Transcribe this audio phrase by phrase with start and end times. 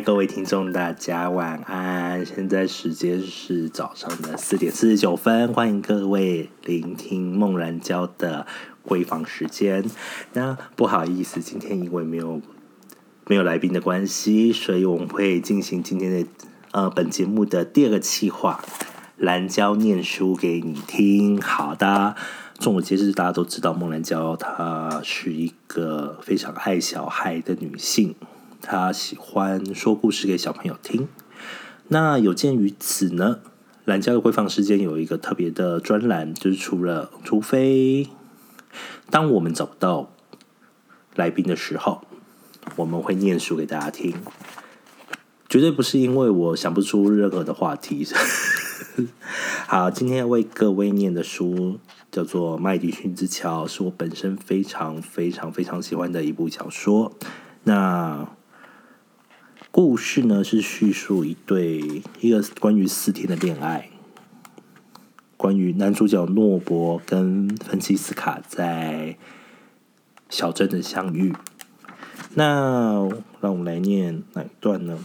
[0.00, 2.24] 各位听众，大家晚安。
[2.26, 8.46] 现在时间是早上的四点四十九分，欢迎各位聆听梦然娇的
[8.86, 9.84] 闺房时间。
[10.34, 12.42] 那不好意思，今天因为没有
[13.26, 16.28] 没有来宾的关系，所以我们会进行今天的
[16.72, 18.62] 呃本节目的第二个企划——
[19.16, 21.40] 蓝娇念书给你听。
[21.40, 22.14] 好的，
[22.58, 28.14] 众所皆知，大家都知道孟兰娇她是一个非常爱小孩的女性。
[28.60, 31.08] 他喜欢说故事给小朋友听。
[31.88, 33.40] 那有鉴于此呢，
[33.84, 38.08] 蓝家的闺房时间有一个特别的专栏，就是除了除非
[39.10, 40.10] 当我们找到
[41.14, 42.02] 来宾的时候，
[42.76, 44.14] 我们会念书给大家听。
[45.48, 48.04] 绝对不是因为我想不出任何的话题。
[49.68, 51.78] 好，今天要为各位念的书
[52.10, 57.12] 叫做《麦迪逊之桥》，是我本身非常非常非常喜欢的一部小说。
[57.62, 58.28] 那
[59.76, 63.90] 故事呢是叙述一对一个关于四天的恋爱，
[65.36, 69.18] 关于男主角诺伯跟芬西斯卡在
[70.30, 71.34] 小镇的相遇。
[72.32, 73.06] 那
[73.42, 74.98] 让我们来念哪一段呢？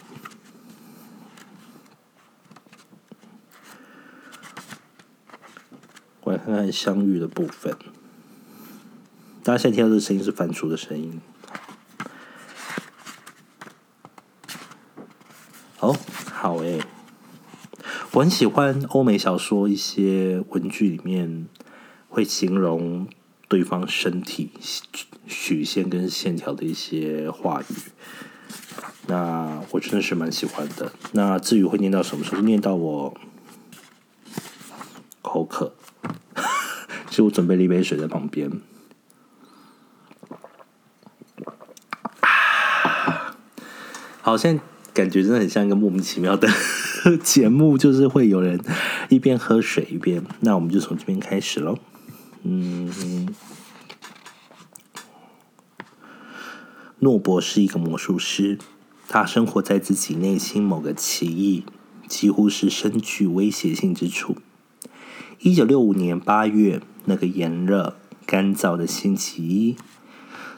[6.21, 7.75] 我来看看相遇的部分。
[9.43, 11.19] 大家现在听到这声音是翻书的声音。
[15.79, 15.97] 哦，
[16.31, 16.79] 好诶，
[18.13, 21.47] 我很喜欢欧美小说一些文句里面
[22.09, 23.07] 会形容
[23.47, 24.51] 对方身体
[25.27, 27.73] 曲线跟线条的一些话语，
[29.07, 30.91] 那我真的是蛮喜欢的。
[31.13, 33.17] 那至于会念到什么时候，念到我
[35.21, 35.73] 口渴，
[37.09, 38.51] 就我准备了一杯水在旁边。
[44.21, 44.63] 好，现在。
[44.93, 46.49] 感觉真的很像一个莫名其妙的
[47.23, 48.63] 节目，就是会有人
[49.09, 50.23] 一边喝水一边。
[50.41, 51.77] 那我们就从这边开始喽。
[52.43, 53.27] 嗯，
[56.99, 58.57] 诺伯是一个魔术师，
[59.07, 61.63] 他生活在自己内心某个奇异、
[62.07, 64.37] 几乎是深具威胁性之处。
[65.39, 67.95] 一九六五年八月，那个炎热、
[68.25, 69.75] 干燥的星期一，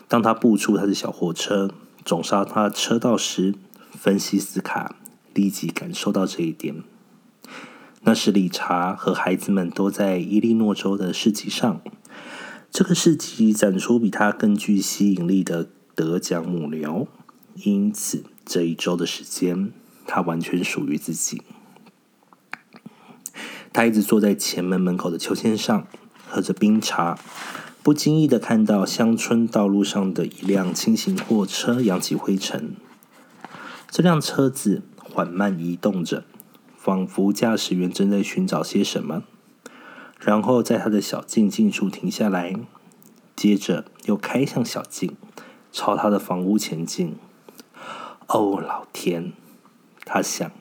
[0.08, 1.72] 当他步出他的小货车，
[2.04, 3.56] 总上他的车道时。
[3.96, 4.96] 芬西斯卡
[5.34, 6.84] 立即感受到这一点。
[8.02, 11.82] 那时，理查和孩子们都在伊利诺州的市集上。
[12.70, 17.08] 这个市集展出比他更具吸引力的得奖母牛，
[17.56, 19.72] 因此这一周的时间，
[20.08, 21.44] 他完全属于自己。
[23.72, 25.88] 他一直坐在前门门口的秋千上，
[26.28, 27.18] 喝着冰茶，
[27.82, 32.76] 不经意的看到乡村道路上的一辆轻型货车扬起灰尘。
[33.90, 34.82] 这辆车子
[35.14, 36.26] 缓慢移动着，
[36.76, 39.22] 仿佛驾驶员正在寻找些什么。
[40.20, 42.56] 然后在他的小径近处停下来，
[43.36, 45.16] 接着又开向小径，
[45.72, 47.16] 朝他的房屋前进。
[48.26, 49.34] 哦，老天！
[50.04, 50.52] 他想，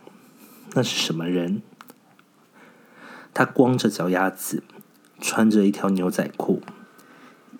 [0.74, 1.62] 那是什么人？
[3.32, 4.62] 他光着脚丫子，
[5.18, 6.60] 穿着一条牛仔裤，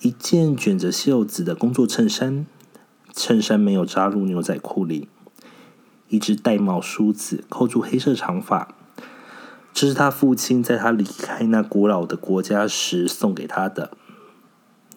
[0.00, 2.44] 一件卷着袖子的工作衬衫，
[3.14, 5.08] 衬衫没有扎入牛仔裤里。
[6.12, 8.68] 一只玳瑁梳子扣住黑色长发，
[9.72, 13.96] 这是他父亲在他离开那古老的国家时送给他的。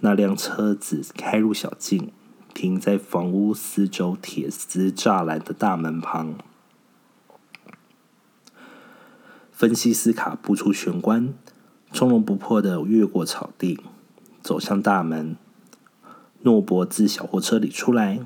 [0.01, 2.11] 那辆车子开入小径，
[2.53, 6.35] 停在房屋四周铁丝栅栏的大门旁。
[9.53, 11.33] 芬西斯卡步出玄关，
[11.93, 13.79] 从容不迫的越过草地，
[14.43, 15.37] 走向大门。
[16.41, 18.19] 诺伯自小货车里出来，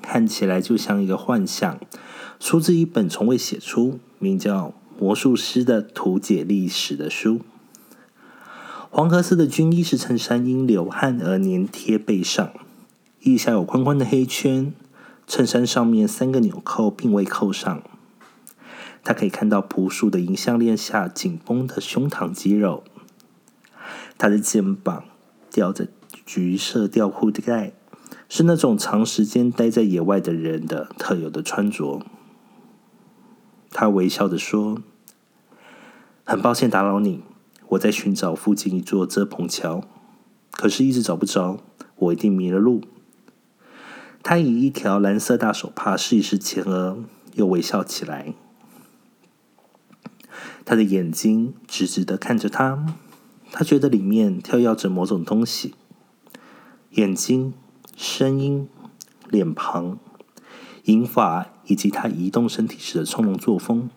[0.00, 1.78] 看起来就像一个幻象。
[2.40, 7.42] 出自一本从未写出、名叫《魔术师的图解历史》的书。
[8.88, 12.50] 黄褐色的军衣式衬衫因流汗而粘贴背上，
[13.20, 14.72] 腋下有宽宽的黑圈。
[15.26, 17.82] 衬衫上面三个纽扣并未扣上。
[19.04, 22.82] 他可以看到朴素的银项链下紧绷的胸膛肌肉。
[24.18, 25.04] 他的肩膀
[25.50, 25.86] 吊着
[26.26, 27.72] 橘色吊裤带，
[28.28, 32.02] 是那种长时间待在野外的人的特有的穿着。
[33.72, 34.82] 他微笑着说
[36.24, 37.22] ：“很抱歉打扰你，
[37.68, 39.84] 我在寻找附近一座遮棚桥，
[40.52, 41.58] 可是一直找不着，
[41.96, 42.82] 我一定迷了路。”
[44.22, 46.98] 他以一条蓝色大手帕试一试前额，
[47.34, 48.34] 又微笑起来。
[50.66, 52.84] 他的眼睛直直的看着他，
[53.50, 55.74] 他觉得里面跳跃着某种东西。
[56.90, 57.54] 眼睛、
[57.96, 58.68] 声音、
[59.30, 59.98] 脸庞。
[60.90, 63.88] 银发以及他移动身体时的从容作风，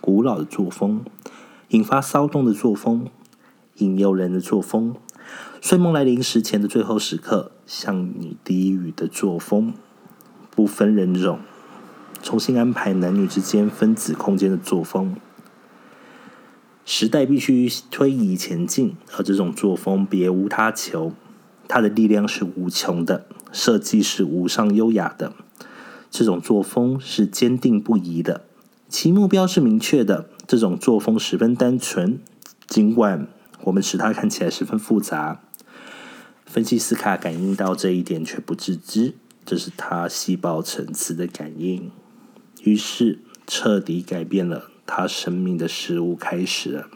[0.00, 1.04] 古老的作风，
[1.68, 3.06] 引发骚动的作风，
[3.76, 4.96] 引诱人的作风，
[5.60, 9.72] 睡梦来临时前的最后时刻向你低语的作风，
[10.50, 11.38] 不分人种，
[12.20, 15.14] 重新安排男女之间分子空间的作风。
[16.84, 21.12] 时代必须推移前进，而这种作风别无他求。
[21.68, 25.34] 它的力量是无穷的，设计是无上优雅的。
[26.10, 28.44] 这种作风是坚定不移的，
[28.88, 30.30] 其目标是明确的。
[30.46, 32.20] 这种作风十分单纯，
[32.66, 33.28] 尽管
[33.64, 35.42] 我们使它看起来十分复杂。
[36.46, 39.14] 芬西斯卡感应到这一点，却不自知，
[39.44, 41.90] 这是他细胞层次的感应。
[42.62, 44.70] 于是，彻底改变了。
[44.86, 46.88] 他生命的事物开始了。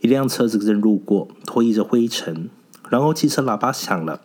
[0.00, 2.50] 一辆车子正路过，拖曳着灰尘，
[2.90, 4.20] 然后汽车喇叭响了。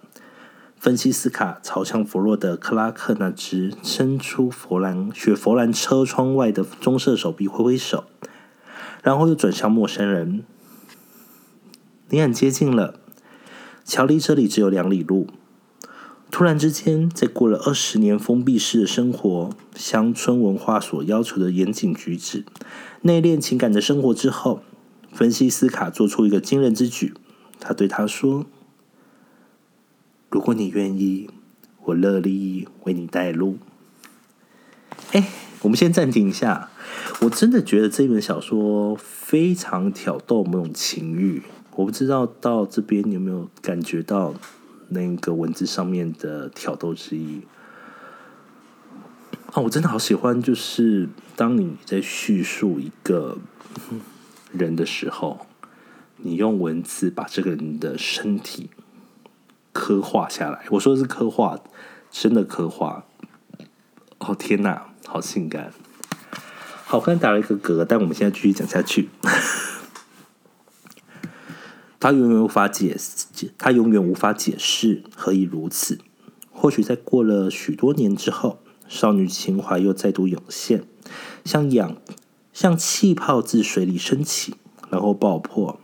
[0.84, 8.04] 芬西斯卡朝向弗洛德·克拉克那只伸出佛兰雪佛兰车窗外的棕色手臂挥挥手，
[9.02, 10.44] 然后又转向陌生人
[12.12, 13.00] ：“你很接近了，
[13.86, 15.28] 桥离这里只有两里路。”
[16.30, 22.44] 突然之间，在过了二十年封闭式的生活、乡村文化所要求的严谨举止、
[23.04, 24.62] 内敛情感的生活之后，
[25.14, 27.14] 芬西斯卡做出一个惊人之举。
[27.62, 28.46] 他对他说
[30.34, 31.30] ：“如果你愿意，
[31.84, 33.60] 我乐意为你带路。”
[35.14, 35.30] 哎，
[35.62, 36.72] 我们先暂停一下。
[37.22, 41.44] 我真的觉得这本小说非常挑逗某种情欲。
[41.76, 44.34] 我不知道到这边你有没有感觉到？
[44.90, 47.42] 那个文字上面的挑逗之意
[49.52, 50.40] 啊，我真的好喜欢。
[50.40, 53.40] 就是当你在叙述一个
[54.52, 55.48] 人的时候，
[56.18, 58.70] 你用文字把这个人的身体
[59.84, 60.64] 刻画下来。
[60.70, 61.60] 我说的是刻画，
[62.10, 63.04] 真的刻画。
[64.20, 65.74] 哦天哪，好性感！
[66.86, 69.10] 好，刚打了一个嗝，但我们现在继续讲下去。
[72.00, 76.00] 他永远无法解释，他永远无法解释何以如此。
[76.50, 80.86] 或许在过了许多年之后，少女情怀又再度涌现，
[81.44, 81.98] 像氧，
[82.54, 84.56] 像气泡自水里升起，
[84.90, 85.78] 然后爆破。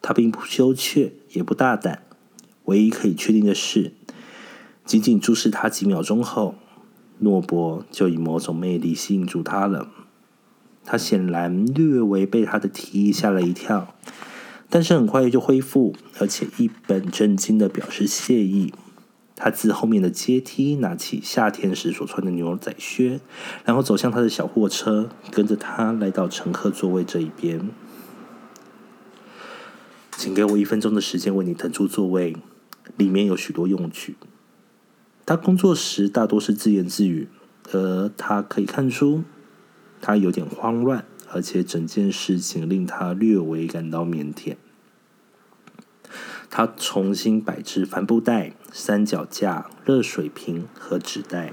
[0.00, 2.04] 他并不羞怯，也不大胆。
[2.70, 3.92] 唯一可以确定的是，
[4.84, 6.54] 仅仅注视他几秒钟后，
[7.18, 9.88] 诺伯就以某种魅力吸引住他了。
[10.84, 13.92] 他显然略微被他的提议吓了一跳。
[14.68, 18.72] 但是很快就恢复，而且一本正经的表示谢意。
[19.34, 23.18] 他自后面的阶梯拿起夏天时所穿的牛仔靴，
[23.64, 27.68] 然后走向他的小货车，跟着他来到乘客座位这一边。
[30.16, 32.36] 请给我一分钟的时间为你腾出座位，
[32.96, 34.16] 里面有许多用具。
[35.26, 37.28] 他工作时大多是自言自语，
[37.72, 39.24] 而他可以看出
[40.00, 41.04] 他有点慌乱。
[41.32, 44.56] 而且整件事情令他略微感到腼腆。
[46.50, 51.52] 他重新摆置帆布袋、三脚架、热水瓶和纸袋。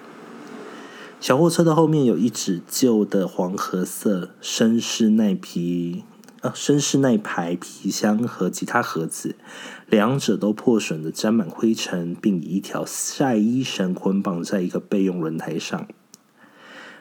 [1.20, 6.04] 小货车的后面有一纸旧的黄褐色绅士耐皮
[6.52, 9.36] 绅士耐牌皮箱和吉他盒子，
[9.88, 15.88] 两者都破损的沾满灰尘，并以一条晒衣绳捆绑在一个备用轮胎上。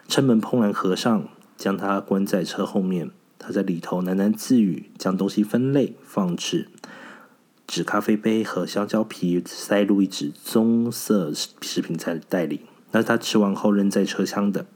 [0.09, 1.29] 车门砰然合上。
[1.59, 6.69] 将它关在车后面，他在里头喃喃自语，将东西分类放置，
[7.67, 14.67] 纸咖啡杯和香蕉皮塞入一纸棕色食品袋袋里，那是他吃完后扔在车厢的。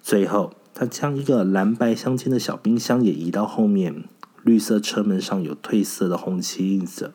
[0.00, 4.04] 最后，他将一个蓝白相间的小冰箱也移到后面，
[4.44, 7.12] 绿色车门上有褪色的红漆印子。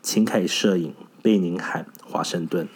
[0.00, 2.68] 秦凯摄影，贝宁喊华盛顿。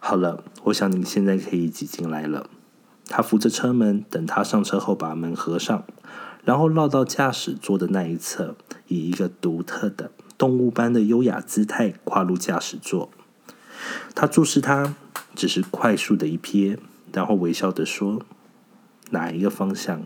[0.00, 2.50] 好了，我想你现在可以挤进来了。
[3.06, 5.86] 他扶着车门，等他上车后把门合上，
[6.44, 8.54] 然后绕到驾驶座的那一侧，
[8.88, 13.08] 以一个独特的动物般的优雅姿态跨入驾驶座。
[14.14, 14.94] 他注视他，
[15.34, 16.76] 只是快速的一瞥，
[17.14, 18.20] 然后微笑的说
[19.12, 20.04] ：“哪一个方向？”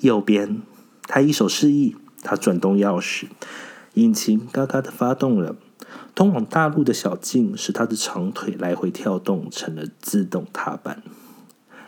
[0.00, 0.60] 右边。
[1.08, 3.26] 他一手示意，他转动钥匙，
[3.94, 5.56] 引擎嘎嘎的发动了。
[6.14, 11.02] 通往大陆的小径使他的长腿来回跳动，成了自动踏板。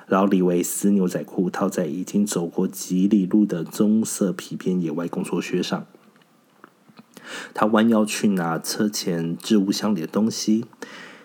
[0.09, 5.87] 劳里维斯牛仔裤套在已经走过几里路的棕色皮边野外工作靴上。
[7.55, 10.67] 他弯腰去拿车前置物箱里的东西，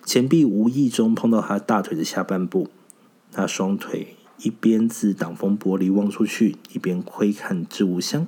[0.05, 2.69] 前臂无意中碰到他大腿的下半部。
[3.31, 8.25] 他双腿一边自挡风玻璃望出去，一边窥看置物箱，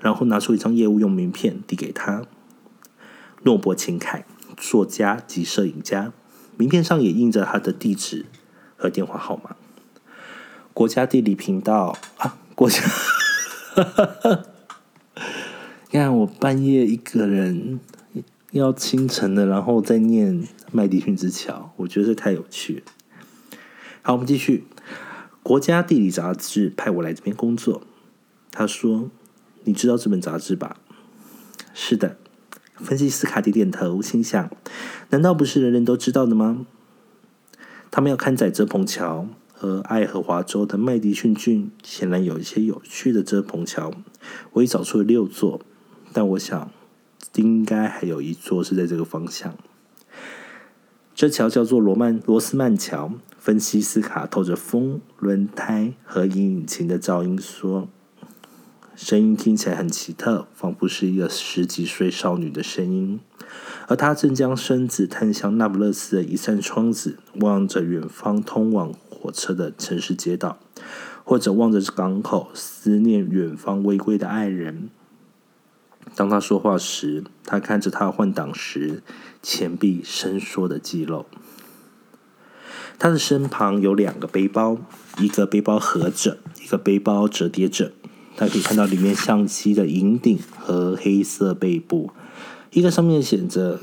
[0.00, 2.22] 然后拿出一张业务用名片递给他。
[3.42, 4.24] 诺伯钦凯，
[4.56, 6.12] 作家及摄影家，
[6.56, 8.26] 名片上也印着他的地址
[8.76, 9.56] 和电话号码。
[10.72, 12.80] 国家地理频道啊，国家，
[15.90, 17.80] 你看我半夜一个人
[18.52, 22.82] 要清晨的，然后再念麦迪逊之桥，我觉得太有趣。
[24.02, 24.64] 好，我们继续。
[25.44, 27.82] 国家地理杂志派我来这边工作，
[28.50, 29.10] 他说
[29.64, 30.78] ：“你知道这本杂志吧？”
[31.74, 32.16] 是的。
[32.76, 34.50] 分析斯卡点点头，心想：
[35.10, 36.66] 难道不是人人都知道的吗？
[37.90, 43.92] 他们要刊载遮棚桥和爱荷华州的麦迪逊郡，显然有一些有趣的遮棚桥。
[44.54, 45.60] 我已找出了六座，
[46.14, 46.70] 但我想
[47.34, 49.54] 应该还有一座是在这个方向。
[51.14, 53.12] 这桥叫做罗曼罗斯曼桥。
[53.44, 57.90] 分析斯卡透着风、轮胎和引擎的噪音说。
[58.96, 63.20] 声音听起来很奇特，仿佛是一个十几岁少女的声音。
[63.86, 70.58] 而她正将身子探向那不勒斯的一扇窗子，望着远方通往火车的城市街道，
[71.22, 74.88] 或者望着港口，思念远方未归的爱人。
[76.16, 79.02] 当他说话时，他看着他换挡时
[79.42, 81.26] 前臂伸缩的肌肉。
[82.98, 84.78] 他的身旁有两个背包，
[85.18, 87.92] 一个背包合着，一个背包折叠着。
[88.36, 92.10] 大家可以看到里面相机的银顶和黑色背部，
[92.72, 93.80] 一个上面写着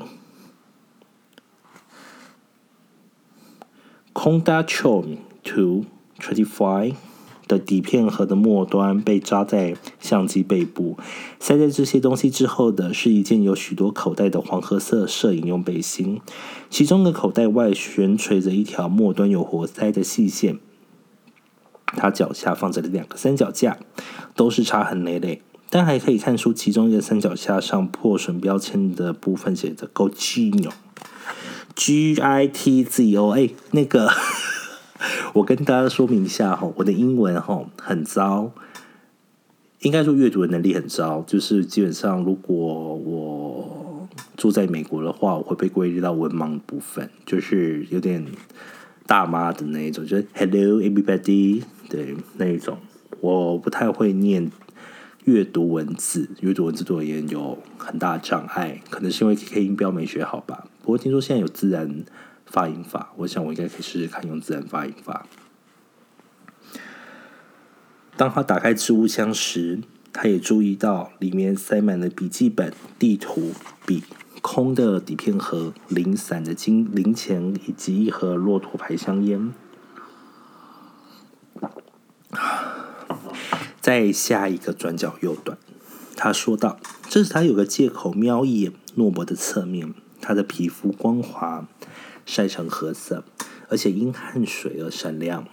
[4.14, 5.86] “Conda Chom to
[6.20, 6.96] Twenty Five”
[7.52, 10.98] 的底片盒的末端被扎在相机背部。
[11.40, 16.22] 塞在这些东西之后的是一件有许多口袋的黄褐色摄影用背心，
[16.70, 20.60] 其中的口袋外悬垂着一条末端有活塞的细线。
[21.86, 23.78] 他脚下放着两个三脚架，
[24.34, 30.72] 都是擦痕累累，但还可以看出其中一个三脚架上破损标签的部分写着 “Gitzo”，G
[32.16, 33.32] I T Z O。
[33.32, 34.10] 哎，那个，
[35.34, 38.52] 我跟大家说明一下哈，我的英文哈很糟，
[39.80, 48.26] 应该说阅读的能力很糟，就是基本上如果我住在美国的话，我会被归类到文盲部分，就是有点
[49.06, 51.64] 大妈的那一种，就是 “Hello everybody”。
[51.90, 52.78] 对那一种，
[53.20, 54.52] 我不太会念
[55.26, 60.68] 阅读文字，阅读文字对我而言有很大障碍，可能是因为 K 音标没学好吧。
[60.82, 62.04] 不过听说现在有自然
[62.52, 65.26] 发音法，我想我应该可以试试看用自然发音法。
[68.18, 69.80] 当他打开置物箱时，
[70.12, 73.54] 他也注意到里面塞满了笔记本、地图、
[73.86, 74.04] 笔、
[74.42, 79.54] 空的底片盒、零散的金零钱以及一盒骆驼牌香烟。
[83.80, 85.58] 在下一个转角右端，
[86.16, 86.78] 他说道
[87.10, 91.68] ：“这是他有个借口瞄一眼诺伯的侧面，他的皮肤光滑，
[92.32, 93.26] 晒成褐色，
[93.68, 95.46] 而且因汗水而闪亮。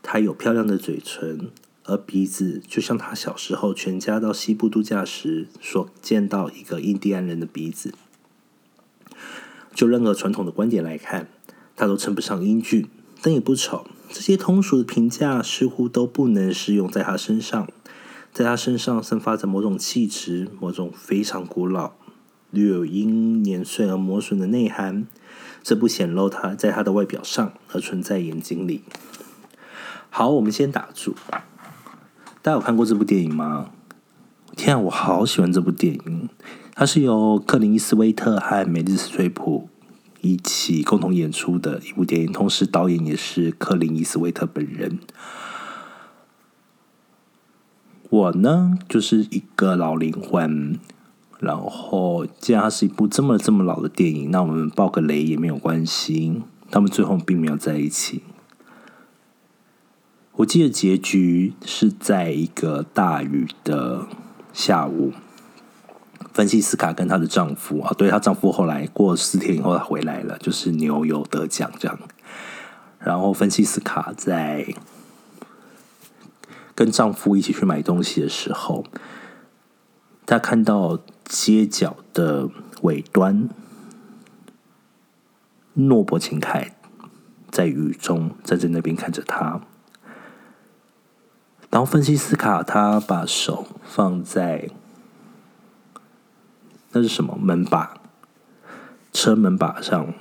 [0.00, 1.50] 他有漂亮的嘴唇，
[1.82, 7.92] 而鼻子就像他小时候全家到西部度假时所见到一个印第安人的鼻子。
[9.74, 11.26] 就任何传统的观点来看，
[11.74, 12.86] 他都称不上英俊，
[13.20, 17.68] 但也不丑。”这些通俗的评价似乎都不能适用在他身上，
[18.32, 21.94] 在他身上散发着某种气质，某种非常古老、
[22.52, 25.08] 略有因年岁而磨损的内涵，
[25.64, 28.84] 这不显露他在他的外表上，而存在眼睛里。
[30.10, 31.16] 好，我们先打住。
[32.42, 33.70] 大家有看过这部电影吗？
[34.54, 36.28] 天啊，我好喜欢这部电影！
[36.74, 39.70] 它是由克林伊斯威特和梅丽斯翠普。
[40.20, 44.98] 一起共同演出的一部电影，同时导演也是克林伊斯威特本人。
[48.10, 50.78] 我呢，就是一个老灵魂。
[51.44, 56.42] 然后，既然它是一部这么这么老的电影，那我们爆个雷也没有关系。
[56.70, 58.22] 他们最后并没有在一起。
[60.32, 64.06] 我记得结局是在一个大雨的
[64.52, 65.12] 下午。
[66.32, 71.96] 芬西斯卡跟她的丈夫啊，对她丈夫后来过四天以后回来了，就是牛油得奖这样。
[72.98, 74.74] 然后芬西斯卡在
[76.74, 78.84] 跟丈夫一起去买东西的时候，
[80.26, 82.48] 她看到街角的
[82.82, 83.48] 尾端，
[85.74, 86.76] 诺伯琴凯
[87.50, 89.60] 在雨中站在那边看着他。
[91.70, 94.70] 然后芬西斯卡她把手放在。
[96.92, 98.00] 那是什么门把？
[99.12, 100.14] 车门把上，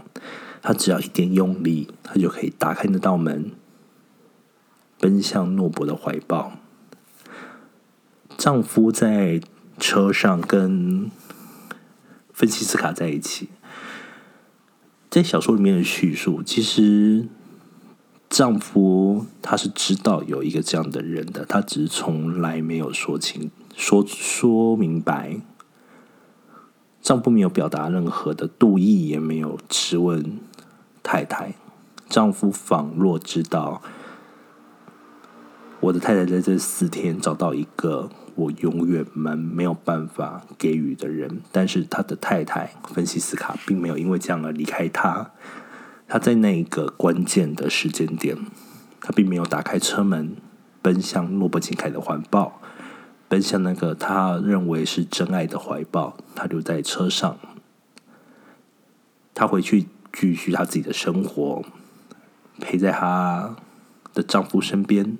[0.61, 3.51] 他只要一点用力，他就可以打开那道门，
[4.99, 6.53] 奔向诺伯的怀抱。
[8.37, 9.39] 丈夫在
[9.79, 11.11] 车上跟
[12.33, 13.49] 芬西斯卡在一起，
[15.09, 17.27] 在小说里面的叙述，其实
[18.29, 25.41] 丈夫他是知道有一个这样的人的，他只是从来没有说清、说说明白。
[27.01, 30.39] 丈夫没有表达任何的妒意，也没有质问
[31.03, 31.55] 太太。
[32.07, 33.81] 丈夫仿若知道，
[35.81, 45.31] 我的太太在这四天找到一个我永远们没有办法给予的人，但是他的太太芬西斯卡并没有因为这样而离开他。
[46.07, 48.37] 他在那一个关键的时间点，
[49.01, 50.35] 他并没有打开车门，
[50.81, 52.61] 奔向诺伯金凯的怀抱。
[53.29, 57.37] 奔向那个他认为是真爱的怀抱，他留在车上，
[59.33, 61.63] 他回去继续他自己的生活，
[62.59, 63.55] 陪在他
[64.13, 65.17] 的丈夫身边，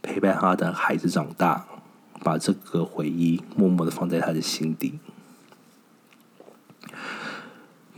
[0.00, 1.66] 陪伴他的孩子长大，
[2.22, 4.98] 把这个回忆默默的放在他的心底。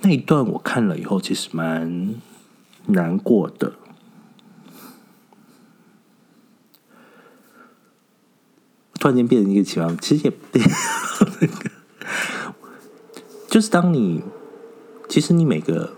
[0.00, 2.14] 那一段我看了以后，其实蛮
[2.86, 3.74] 难过的。
[9.00, 11.70] 突然间变成一个奇葩，其实也那个，
[13.48, 14.22] 就是当你
[15.08, 15.92] 其实你每个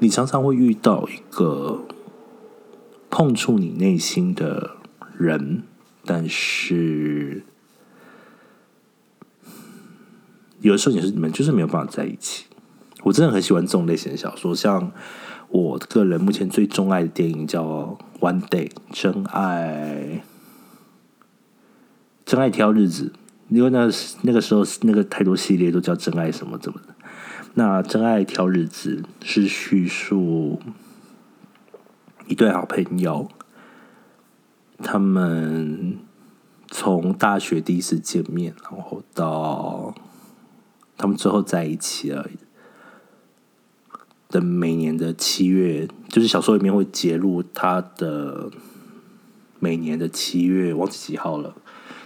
[0.00, 1.82] 你常常会遇到一个
[3.08, 4.76] 碰触你内心的
[5.16, 5.62] 人，
[6.06, 7.42] 但是
[10.60, 12.46] 有的时候也是你们就是没有办法在一起。
[13.02, 14.92] 我真的很喜欢这种类型的小说，像
[15.48, 17.64] 我个人目前最钟爱的电影叫
[18.20, 20.22] 《One Day》真爱。
[22.24, 23.12] 真爱挑日子，
[23.48, 23.88] 因为那
[24.22, 26.94] 那个时候那个太多系列都叫真爱什么怎么的。
[27.54, 30.60] 那真爱挑日子是叙述
[32.26, 33.30] 一对好朋友，
[34.78, 35.98] 他们
[36.68, 39.94] 从大学第一次见面，然后到
[40.96, 42.28] 他们最后在一起了。
[44.28, 48.50] 的每年的七月，就是小说里面会揭露他的
[49.60, 51.54] 每年的七月，忘记几号了。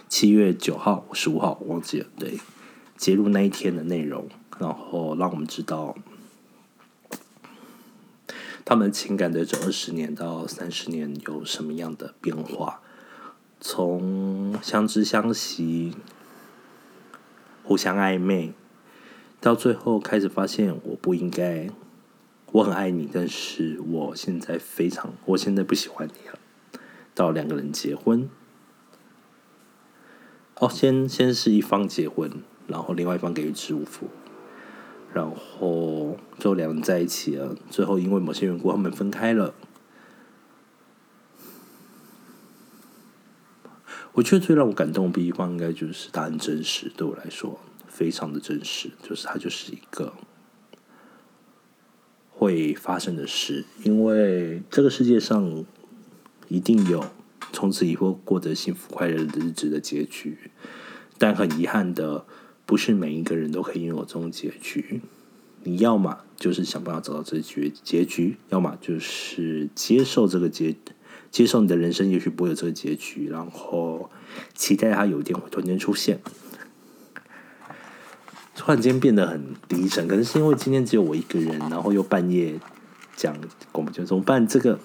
[0.06, 2.06] 七月九号、十五号，忘记了。
[2.18, 2.38] 对，
[2.98, 4.28] 揭露那一天的内容，
[4.59, 5.96] 然后让我们知道
[8.70, 12.80] 他们情感的这二十年到三十年有什么样的变化。
[13.61, 15.96] 从相知相惜、
[17.64, 18.52] 互相暧昧，
[19.40, 21.68] 到最后开始发现我不应该，
[22.52, 26.38] 我很爱你，但是我现在非常，我现在不喜欢你了。
[27.12, 28.30] 到两个人结婚。
[30.61, 32.30] 哦，先先是一方结婚，
[32.68, 34.06] 然后另外一方给予祝福，
[35.12, 37.57] 然后最后两人在一起了。
[37.70, 39.55] 最后因为某些缘故，他们分开了。
[44.12, 50.12] 我觉得最让我感动的一方，应该就是他很真实，对我来说非常的真实，就是他就是一个
[52.31, 55.64] 会发生的事，因为这个世界上
[56.49, 57.05] 一定有。
[57.53, 60.53] 从此以后过着幸福快乐的日子的结局，
[61.18, 62.25] 但很遗憾的，
[62.70, 65.00] 不是每一个人都可以拥有这种结局。
[65.64, 70.76] 你要么就是想办法找到这结结局，要么就是接受这个结，
[71.33, 74.09] 接受你的人生也许不会有这个结局，然后
[74.54, 76.20] 期待它有一天会突然间出现。
[78.54, 82.54] 突然间变得很低沉，可能是因为今天只有我一个人，然后又半夜
[83.16, 83.37] 讲
[83.72, 84.46] 广播节目，怎么办？
[84.46, 84.78] 这个。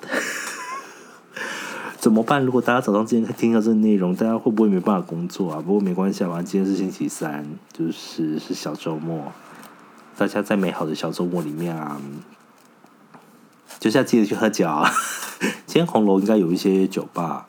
[2.06, 2.46] 怎么办？
[2.46, 5.60] 如果大家早上之前听到这个内容，大家会不会没办法工作啊？
[5.60, 9.32] 不过没关系啊，今天是星期三，就是是小周末，
[10.16, 12.00] 大家在美好的小周末里面啊，
[13.80, 14.88] 就是要记得去喝酒啊。
[15.66, 17.48] 今天红楼应该有一些酒吧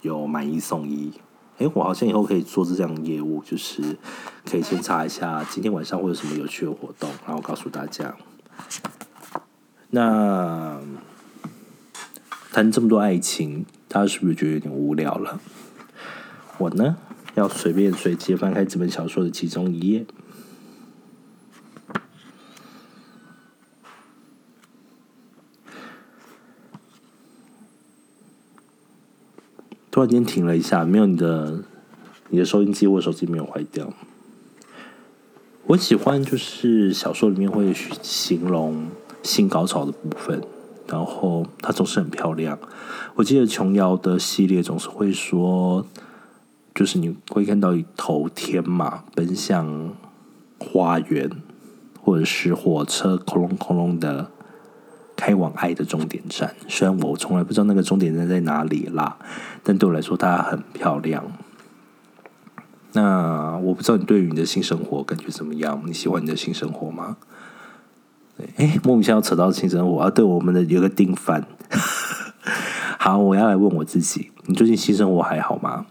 [0.00, 1.12] 有买一送一，
[1.58, 3.96] 哎，我好像以后可以做这样业务，就是
[4.44, 8.16] 可以先查一下今天晚上会有什么有趣的活动，然后告诉大家。
[9.90, 10.80] 那
[12.50, 13.64] 谈这么多爱情。
[13.92, 15.38] 大家是不是觉得有点无聊了？
[16.56, 16.96] 我呢，
[17.34, 20.06] 要随便随机翻开这本小说的其中一页，
[29.90, 31.62] 突然间停了一下，没有你的，
[32.30, 33.92] 你的收音机或手机没有坏掉。
[35.66, 38.88] 我喜欢就是小说里面会形容
[39.22, 40.42] 性高潮的部分。
[40.86, 42.58] 然后它总是很漂亮。
[43.14, 45.86] 我记得琼瑶的系列总是会说，
[46.74, 49.94] 就是你会看到一头天马奔向
[50.58, 51.30] 花园，
[52.00, 54.30] 或者是火车空隆空隆的
[55.16, 56.54] 开往爱的终点站。
[56.68, 59.18] 虽然我从来不知道那个终点站在哪里啦，
[59.62, 61.24] 但对我来说它很漂亮。
[62.94, 65.82] 那我不知道你对于你的性生活感觉怎么样？
[65.86, 67.16] 你喜欢你的性生活吗？
[68.56, 70.10] 哎，莫名其妙扯到性生活啊！
[70.10, 71.46] 对，我们的有个定番。
[72.98, 75.86] 好，我要来问我自己：你最近性生活还好吗？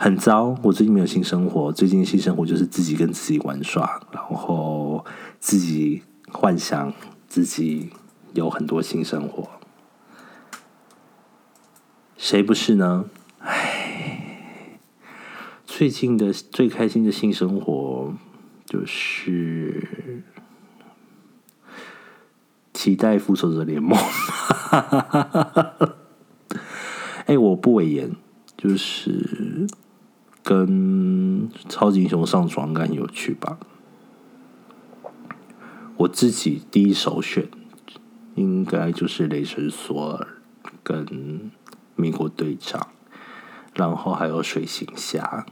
[0.00, 1.72] 很糟，我最近没有性生活。
[1.72, 5.04] 最近性生活就是自己跟自己玩耍，然后
[5.40, 6.92] 自己幻想
[7.26, 7.90] 自己
[8.32, 9.48] 有很多性生活。
[12.16, 13.06] 谁不是呢？
[13.40, 14.78] 唉，
[15.66, 17.97] 最近的最开心的性生活
[18.68, 20.22] 就是
[22.74, 23.98] 期待《复仇者联盟》。
[27.24, 28.14] 哎，我不伪言，
[28.56, 29.66] 就是
[30.42, 33.58] 跟超级英雄上床，很有趣吧？
[35.96, 37.48] 我自己第一首选
[38.34, 40.28] 应该就是雷神索尔
[40.82, 41.50] 跟。
[42.00, 42.90] 美国队长，
[43.74, 45.44] 然后还有水行侠。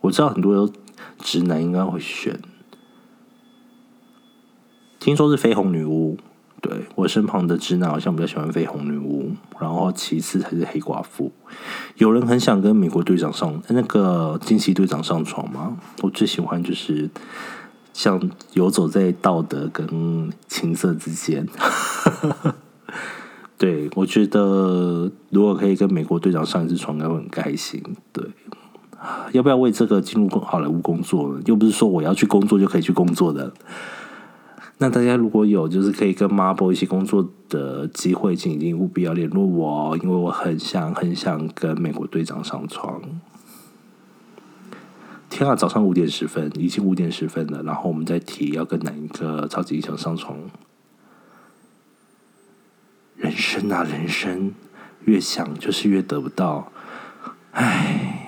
[0.00, 0.72] 我知道很多
[1.18, 2.40] 直男应该会选，
[4.98, 6.18] 听说是绯红女巫。
[6.60, 9.30] 对我身旁的直男好像比较喜欢绯红女巫，
[9.60, 11.30] 然后其次才是黑寡妇。
[11.98, 15.78] 有人很想跟美国队长上那个惊奇队长上床吗？
[16.02, 17.08] 我最喜欢就是
[17.92, 21.46] 像游走在道德跟情色之间。
[23.56, 27.80] 对，我觉得如果可以跟美国队长上一次床，应该会很开心。
[28.12, 28.24] 对，
[29.32, 31.40] 要不要为这个进入好莱坞工作呢？
[31.46, 33.52] 又不是说我要去工作就可以去工作的。
[34.78, 43.00] 那大家如果有就是可以跟 Marvel 一起工作的机会，请一定务必要联络我，因为我很想很想跟美国队长上床。
[45.28, 50.38] 天啊，早上五点十分，已经五点十分了，然后我们再提要跟哪一个超级英雄上床。
[53.16, 54.54] 人生啊，人生
[55.04, 56.70] 越想就是越得不到，
[57.50, 58.27] 唉，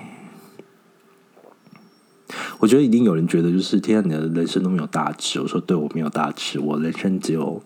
[2.61, 5.41] 我觉得一定有人觉得就是天啊，你的人生都没有大志。
[5.41, 7.59] 我说对我没有大志，我人生只有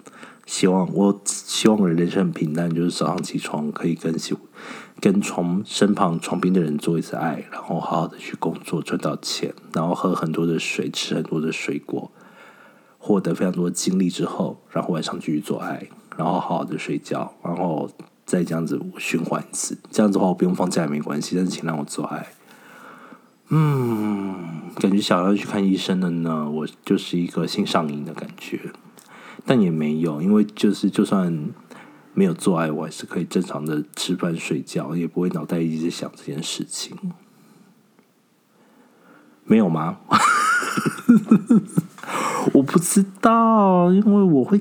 [0.45, 0.89] 希望。
[0.93, 4.15] 我希望我的人生很平淡，就是早上起床可以跟
[5.01, 12.09] 跟床身旁床边的人做一次爱，然后好好的去工作赚到钱，然后喝很多的水，吃很多的水果，
[12.97, 15.89] 获得非常多的精力之后，然后晚上继续做爱。
[16.15, 17.91] 然后好好的睡觉，然后
[18.25, 19.77] 再这样子循环一次。
[19.91, 22.25] 这样子的话，我不用放假也没关系，但是请让我做爱。
[23.49, 28.71] 嗯，感觉想要去看医生的呢，我就是一个性上瘾的感觉，
[29.45, 31.49] 但也没有，因为就是就算
[32.13, 36.97] 没有做爱，我还是可以正常的吃饭睡觉，也不会脑袋一直想这件事情。
[39.43, 39.99] 没有吗？
[42.53, 44.59] 我不知道，因为我会。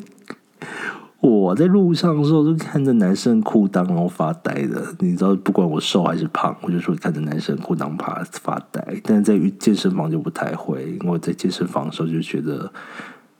[1.24, 9.00] 我在路上的时候就看着男生裤裆然后发呆的，你知道，不管我瘦还是胖，我就说看着男生裤裆发发呆。
[9.04, 12.70] 但是在健身房就不太会，因为在健身房的时候就觉得，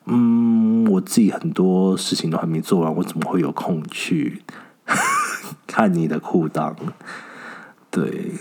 [0.07, 4.41] 嗯，我自己很多事情都还没做完，我怎么会有空去
[5.67, 6.75] 看你的裤裆？
[7.91, 8.33] 对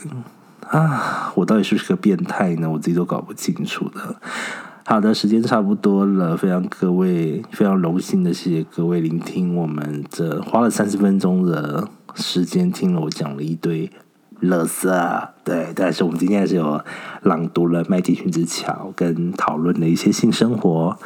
[0.69, 2.69] 啊，我到底是不是个变态呢？
[2.69, 4.15] 我自己都搞不清楚的。
[4.85, 13.89] 好的，时间差不多了，非常各位，非常荣幸的谢谢各位聆听我们这花了三十分钟的时间听了我讲了一堆
[14.41, 16.83] 乐色，对，但是我们今天还是有
[17.21, 20.99] 朗读了《麦迪逊之桥》，跟讨论的一些性生活，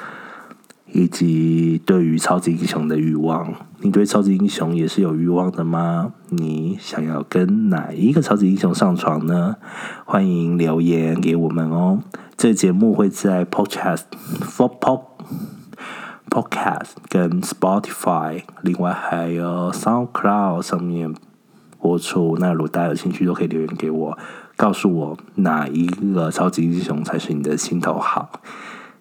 [0.92, 3.54] 以及对于超级英雄的欲望。
[3.80, 6.14] 你对超级英雄也是有欲望的吗？
[6.30, 9.58] 你想要跟哪一个超级英雄上床呢？
[10.06, 12.00] 欢迎留言给我们哦。
[12.36, 14.04] 这节目会在 Podcast、
[14.42, 15.02] For Pop、
[16.30, 21.14] Podcast 跟 Spotify，另外还有 SoundCloud 上面
[21.80, 22.38] 播出。
[22.40, 24.18] 那如果大家有兴趣，都可以留言给我，
[24.56, 28.42] 告诉我哪一个超级英雄才是你的心头好。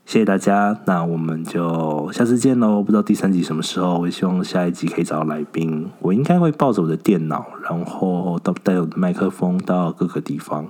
[0.07, 2.81] 谢谢大家，那我们就下次见喽！
[2.81, 5.91] 不知道第三集什么时候，我希望下一集可以找到来宾。
[5.99, 10.69] 我应该会抱着我的电脑，然后到带我的麦克风到各个地方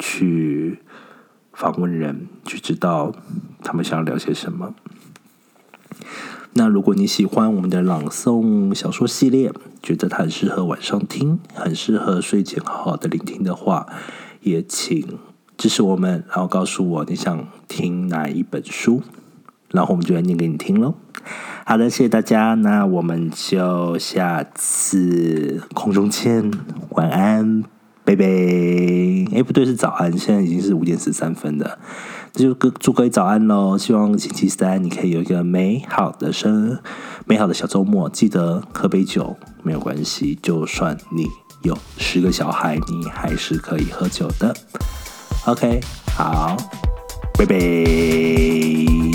[0.00, 0.80] 去。
[1.52, 3.12] 访问人去知道
[3.64, 4.74] 他们想要聊些什么。
[6.52, 13.86] 那如果你喜欢我们的朗诵小说系列，觉得它很适合晚上听，很适合睡前好好的聆听的话，
[14.42, 15.18] 也请
[15.58, 19.02] 支持我们，然后告诉我你想听哪一本书，
[19.72, 20.94] 然后我们就来念给你听喽。
[21.66, 26.50] 好的，谢谢大家，那我们就下次空中见，
[26.90, 27.64] 晚安。
[28.04, 30.16] 贝贝，哎，不对，是早安。
[30.16, 31.78] 现在已经是五点十三分了，
[32.32, 33.76] 那就祝各位早安喽！
[33.76, 36.78] 希望星期三你可以有一个美好的生、
[37.26, 38.08] 美好的小周末。
[38.08, 41.26] 记得喝杯酒没有关系，就算你
[41.64, 44.56] 有十个小孩，你还是可以喝酒的。
[45.48, 45.80] OK，
[46.14, 46.56] 好，
[47.38, 49.07] 拜拜。